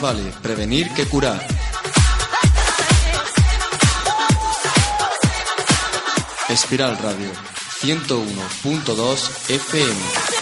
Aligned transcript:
Vale 0.00 0.32
prevenir 0.40 0.88
que 0.94 1.06
curar. 1.06 1.44
Espiral 6.48 6.96
Radio 6.98 7.30
101.2 7.82 9.50
FM. 9.50 10.38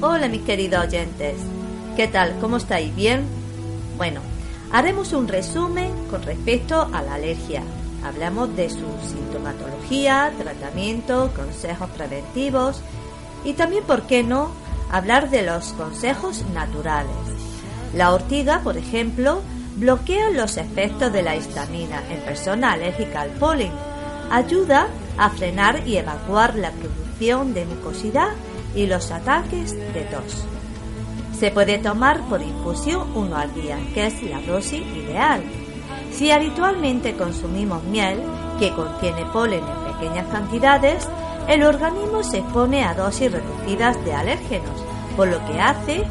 Hola 0.00 0.28
mis 0.28 0.42
queridos 0.42 0.84
oyentes, 0.84 1.36
¿qué 1.96 2.06
tal? 2.08 2.36
¿Cómo 2.42 2.58
estáis? 2.58 2.94
¿Bien? 2.94 3.24
Bueno, 3.96 4.20
haremos 4.70 5.14
un 5.14 5.26
resumen 5.26 5.90
con 6.10 6.22
respecto 6.22 6.88
a 6.92 7.00
la 7.00 7.14
alergia. 7.14 7.62
Hablamos 8.04 8.54
de 8.54 8.68
su 8.68 8.84
sintomatología, 9.08 10.30
tratamiento, 10.38 11.32
consejos 11.34 11.88
preventivos 11.96 12.82
y 13.44 13.54
también, 13.54 13.82
¿por 13.84 14.02
qué 14.02 14.22
no?, 14.22 14.50
hablar 14.92 15.30
de 15.30 15.42
los 15.42 15.72
consejos 15.72 16.44
naturales. 16.52 17.16
La 17.94 18.12
ortiga, 18.12 18.60
por 18.60 18.76
ejemplo, 18.76 19.40
bloquea 19.76 20.30
los 20.30 20.58
efectos 20.58 21.10
de 21.14 21.22
la 21.22 21.34
histamina 21.34 22.02
en 22.10 22.20
personas 22.20 22.74
alérgicas 22.74 23.22
al 23.22 23.30
polen. 23.30 23.72
Ayuda 24.30 24.88
a 25.16 25.30
frenar 25.30 25.88
y 25.88 25.96
evacuar 25.96 26.56
la 26.56 26.72
producción 26.72 27.54
de 27.54 27.64
mucosidad 27.64 28.32
y 28.74 28.86
los 28.86 29.10
ataques 29.10 29.72
de 29.72 30.02
tos. 30.10 30.46
Se 31.38 31.50
puede 31.50 31.76
tomar 31.76 32.22
por 32.28 32.40
infusión 32.40 33.08
uno 33.14 33.36
al 33.36 33.52
día, 33.52 33.78
que 33.92 34.06
es 34.06 34.22
la 34.22 34.40
dosis 34.40 34.80
ideal. 34.80 35.42
Si 36.10 36.30
habitualmente 36.30 37.14
consumimos 37.14 37.84
miel, 37.84 38.22
que 38.58 38.72
contiene 38.72 39.26
polen 39.26 39.60
en 39.62 39.92
pequeñas 39.92 40.26
cantidades, 40.28 41.06
el 41.46 41.62
organismo 41.62 42.22
se 42.22 42.38
expone 42.38 42.84
a 42.84 42.94
dosis 42.94 43.30
reducidas 43.30 44.02
de 44.06 44.14
alérgenos, 44.14 44.82
por 45.14 45.28
lo 45.28 45.44
que 45.44 45.60
hace 45.60 46.04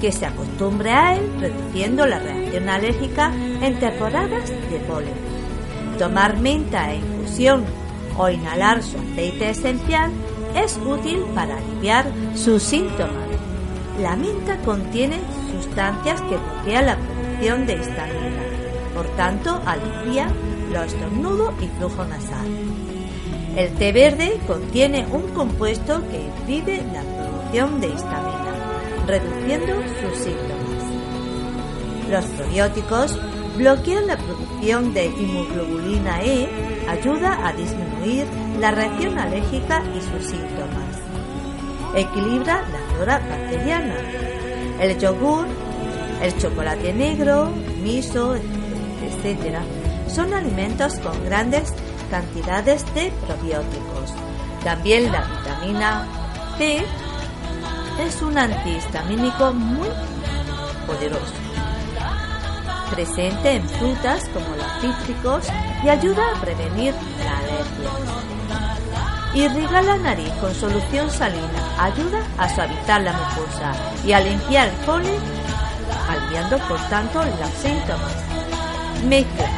que 0.00 0.12
se 0.12 0.24
acostumbre 0.24 0.92
a 0.92 1.14
él, 1.14 1.30
reduciendo 1.38 2.06
la 2.06 2.18
reacción 2.18 2.70
alérgica 2.70 3.34
en 3.60 3.78
temporadas 3.78 4.48
de 4.48 4.78
polen. 4.88 5.14
Tomar 5.98 6.38
menta 6.38 6.90
en 6.94 7.00
infusión 7.00 7.64
o 8.16 8.30
inhalar 8.30 8.82
su 8.82 8.96
aceite 8.96 9.50
esencial 9.50 10.10
es 10.54 10.78
útil 10.78 11.20
para 11.34 11.58
aliviar 11.58 12.06
sus 12.34 12.62
síntomas. 12.62 13.29
La 14.02 14.16
menta 14.16 14.56
contiene 14.64 15.20
sustancias 15.52 16.22
que 16.22 16.36
bloquean 16.38 16.86
la 16.86 16.96
producción 16.96 17.66
de 17.66 17.74
histamina, 17.74 18.42
por 18.94 19.06
tanto 19.16 19.60
alivia 19.66 20.28
los 20.72 20.86
estornudos 20.86 21.52
y 21.60 21.68
flujo 21.76 22.04
nasal. 22.04 22.46
El 23.56 23.70
té 23.74 23.92
verde 23.92 24.40
contiene 24.46 25.06
un 25.10 25.28
compuesto 25.34 26.02
que 26.08 26.22
impide 26.22 26.82
la 26.94 27.02
producción 27.02 27.80
de 27.80 27.88
histamina, 27.88 28.52
reduciendo 29.06 29.74
sus 30.00 30.18
síntomas. 30.18 30.80
Los 32.10 32.24
probióticos 32.24 33.18
bloquean 33.58 34.06
la 34.06 34.16
producción 34.16 34.94
de 34.94 35.06
inmunoglobulina 35.06 36.22
E, 36.22 36.48
ayuda 36.88 37.46
a 37.46 37.52
disminuir 37.52 38.26
la 38.58 38.70
reacción 38.70 39.18
alérgica 39.18 39.82
y 39.94 40.00
sus 40.00 40.30
síntomas. 40.30 40.89
Equilibra 41.94 42.62
la 42.70 42.94
flora 42.94 43.18
bacteriana. 43.18 43.96
El 44.80 44.98
yogur, 44.98 45.46
el 46.22 46.36
chocolate 46.38 46.92
negro, 46.92 47.50
miso, 47.82 48.34
etc. 48.36 49.58
son 50.08 50.32
alimentos 50.34 50.94
con 51.00 51.24
grandes 51.24 51.72
cantidades 52.10 52.84
de 52.94 53.12
probióticos. 53.26 54.14
También 54.64 55.10
la 55.10 55.22
vitamina 55.22 56.06
C 56.58 56.84
es 58.06 58.22
un 58.22 58.38
antihistamínico 58.38 59.52
muy 59.52 59.88
poderoso 60.86 61.34
presente 62.90 63.52
en 63.52 63.68
frutas 63.68 64.28
como 64.34 64.56
los 64.56 64.66
cítricos 64.80 65.46
y 65.84 65.88
ayuda 65.88 66.22
a 66.34 66.40
prevenir 66.40 66.92
la 67.24 67.38
alergia. 67.38 68.39
Irriga 69.34 69.80
la 69.80 69.96
nariz 69.96 70.32
con 70.40 70.52
solución 70.52 71.08
salina, 71.08 71.62
ayuda 71.78 72.20
a 72.36 72.52
suavizar 72.52 73.00
la 73.00 73.12
mucosa 73.12 73.72
y 74.04 74.10
a 74.10 74.20
limpiar 74.20 74.68
el 74.68 74.74
polen, 74.84 75.20
aliviando 76.08 76.58
por 76.66 76.80
tanto 76.88 77.22
los 77.22 77.50
síntomas. 77.62 78.16
Mezcla 79.08 79.48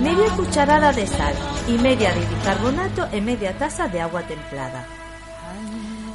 media 0.00 0.30
cucharada 0.34 0.92
de 0.92 1.06
sal 1.06 1.34
y 1.68 1.72
media 1.72 2.12
de 2.12 2.20
bicarbonato 2.26 3.06
en 3.12 3.24
media 3.24 3.56
taza 3.56 3.86
de 3.86 4.00
agua 4.00 4.22
templada. 4.22 4.84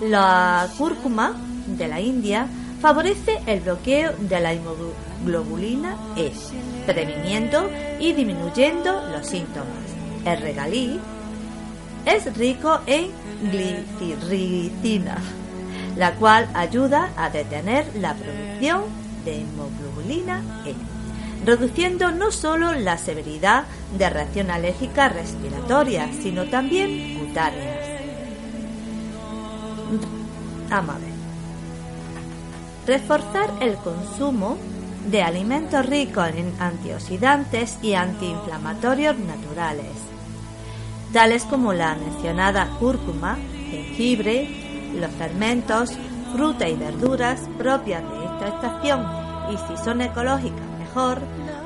La 0.00 0.66
cúrcuma 0.78 1.34
de 1.66 1.88
la 1.88 2.00
India 2.00 2.46
favorece 2.80 3.40
el 3.46 3.60
bloqueo 3.60 4.12
de 4.18 4.40
la 4.40 4.52
hemoglobina 4.54 5.96
E, 6.16 6.32
previniendo 6.86 7.68
y 8.00 8.12
disminuyendo 8.12 9.02
los 9.10 9.26
síntomas. 9.26 9.68
El 10.24 10.40
regalí 10.40 11.00
es 12.04 12.36
rico 12.36 12.80
en 12.86 13.10
glicirricina, 13.50 15.18
la 15.96 16.14
cual 16.14 16.48
ayuda 16.54 17.10
a 17.16 17.30
detener 17.30 17.86
la 17.96 18.14
producción 18.14 18.82
de 19.24 19.40
hemoglobina 19.42 20.42
E, 20.66 20.74
reduciendo 21.44 22.12
no 22.12 22.30
solo 22.30 22.72
la 22.74 22.98
severidad 22.98 23.64
de 23.98 24.08
reacción 24.10 24.50
alérgica 24.50 25.08
respiratoria, 25.08 26.08
sino 26.22 26.44
también 26.46 27.18
cutáneas. 27.18 27.78
Vamos 30.70 30.96
Reforzar 32.86 33.50
el 33.60 33.76
consumo 33.76 34.58
de 35.08 35.22
alimentos 35.22 35.86
ricos 35.86 36.28
en 36.34 36.52
antioxidantes 36.58 37.78
y 37.82 37.94
antiinflamatorios 37.94 39.16
naturales, 39.18 39.92
tales 41.12 41.44
como 41.44 41.72
la 41.72 41.94
mencionada 41.94 42.68
cúrcuma, 42.78 43.36
jengibre, 43.70 44.48
los 44.98 45.10
fermentos, 45.12 45.92
frutas 46.34 46.68
y 46.68 46.74
verduras 46.74 47.48
propias 47.58 48.02
de 48.02 48.24
esta 48.24 48.48
estación 48.48 49.06
y 49.52 49.56
si 49.56 49.84
son 49.84 50.00
ecológicas 50.00 50.66
mejor, 50.78 51.18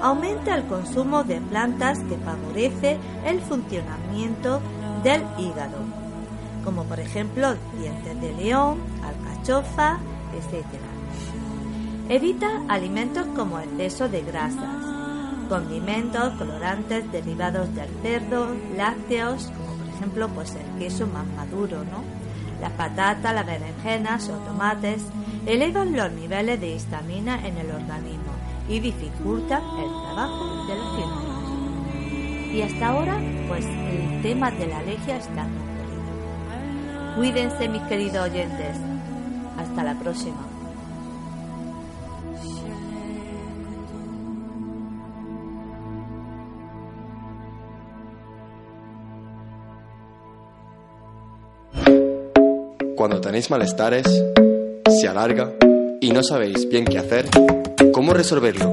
aumenta 0.03 0.55
el 0.55 0.65
consumo 0.67 1.25
de 1.25 1.41
plantas 1.41 1.99
que 2.01 2.17
favorece 2.17 2.99
el 3.25 3.41
funcionamiento 3.41 4.61
del 5.03 5.23
hígado, 5.39 5.79
como 6.65 6.85
por 6.85 7.01
ejemplo 7.01 7.55
dientes 7.79 8.21
de 8.21 8.33
león, 8.35 8.79
alcachofa, 9.03 9.99
etc. 10.35 10.65
Evita 12.09 12.63
alimentos 12.69 13.27
como 13.35 13.59
exceso 13.61 14.09
de 14.09 14.23
grasas, 14.23 14.86
condimentos, 15.49 16.35
colorantes 16.35 17.11
derivados 17.13 17.75
del 17.75 17.89
cerdo, 18.03 18.55
lácteos, 18.77 19.51
como 19.57 19.77
por 19.77 19.89
ejemplo 19.89 20.29
pues 20.29 20.55
el 20.55 20.79
queso 20.79 21.07
más 21.07 21.27
maduro, 21.37 21.79
¿no? 21.85 22.03
Las 22.61 22.73
patatas, 22.73 23.35
las 23.35 23.47
berenjenas 23.47 24.29
o 24.29 24.35
tomates 24.39 25.03
elevan 25.47 25.95
los 25.95 26.11
niveles 26.13 26.61
de 26.61 26.75
histamina 26.75 27.47
en 27.47 27.59
el 27.59 27.71
organismo 27.71 28.33
y 28.69 28.81
dificultan 28.81 29.63
el 29.79 29.89
trabajo 29.89 30.67
de 30.67 30.77
los 30.77 30.97
fibras. 30.97 31.37
Y 32.53 32.63
hasta 32.63 32.89
ahora, 32.89 33.21
pues 33.49 33.65
el 33.65 34.23
tema 34.23 34.51
de 34.51 34.67
la 34.67 34.79
alergia 34.79 35.19
está 35.19 35.43
concluido. 35.43 37.17
Cuídense 37.17 37.69
mis 37.69 37.83
queridos 37.83 38.31
oyentes. 38.31 38.77
Hasta 39.59 39.85
la 39.85 39.95
próxima. 39.99 40.56
Cuando 53.07 53.21
tenéis 53.21 53.51
malestares, 53.51 54.05
se 55.01 55.07
alarga 55.07 55.53
y 56.01 56.11
no 56.11 56.25
sabéis 56.25 56.69
bien 56.69 56.85
qué 56.85 56.99
hacer, 56.99 57.27
¿cómo 57.93 58.13
resolverlo? 58.13 58.73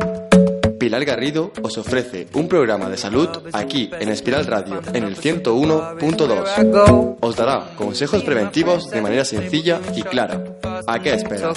Pilar 0.80 1.06
Garrido 1.06 1.52
os 1.62 1.78
ofrece 1.78 2.26
un 2.34 2.48
programa 2.48 2.90
de 2.90 2.98
salud 2.98 3.30
aquí 3.54 3.92
en 4.00 4.10
Espiral 4.10 4.48
Radio 4.48 4.82
en 4.92 5.04
el 5.04 5.18
101.2. 5.18 7.18
Os 7.22 7.36
dará 7.36 7.76
consejos 7.78 8.24
preventivos 8.24 8.90
de 8.90 9.04
manera 9.04 9.24
sencilla 9.24 9.80
y 9.96 10.02
clara. 10.02 10.44
¿A 10.88 11.00
qué 11.00 11.14
esperas? 11.14 11.56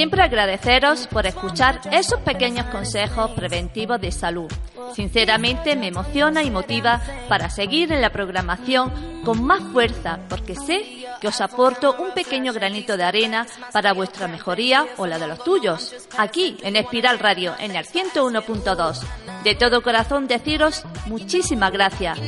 Siempre 0.00 0.22
agradeceros 0.22 1.06
por 1.08 1.26
escuchar 1.26 1.82
esos 1.92 2.20
pequeños 2.20 2.64
consejos 2.68 3.32
preventivos 3.32 4.00
de 4.00 4.10
salud. 4.10 4.50
Sinceramente 4.94 5.76
me 5.76 5.88
emociona 5.88 6.42
y 6.42 6.50
motiva 6.50 7.02
para 7.28 7.50
seguir 7.50 7.92
en 7.92 8.00
la 8.00 8.08
programación 8.08 8.90
con 9.26 9.44
más 9.44 9.60
fuerza 9.60 10.20
porque 10.30 10.54
sé 10.54 11.04
que 11.20 11.28
os 11.28 11.38
aporto 11.42 11.94
un 11.98 12.12
pequeño 12.12 12.54
granito 12.54 12.96
de 12.96 13.04
arena 13.04 13.46
para 13.74 13.92
vuestra 13.92 14.26
mejoría 14.26 14.86
o 14.96 15.06
la 15.06 15.18
de 15.18 15.28
los 15.28 15.44
tuyos. 15.44 15.94
Aquí 16.16 16.56
en 16.62 16.76
Espiral 16.76 17.18
Radio 17.18 17.54
en 17.58 17.76
el 17.76 17.84
101.2. 17.84 19.00
De 19.44 19.54
todo 19.54 19.82
corazón 19.82 20.26
deciros 20.26 20.82
muchísimas 21.08 21.72
gracias. 21.72 22.18